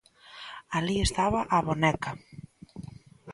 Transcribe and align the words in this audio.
Alí 0.77 0.95
estaba 1.01 1.39
a 1.55 1.57
boneca. 1.67 2.11